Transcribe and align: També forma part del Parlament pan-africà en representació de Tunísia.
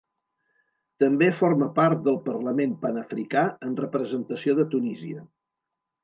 També 1.01 1.25
forma 1.41 1.67
part 1.75 1.99
del 2.07 2.17
Parlament 2.29 2.73
pan-africà 2.85 3.43
en 3.67 3.75
representació 3.81 4.55
de 4.61 4.65
Tunísia. 4.73 5.27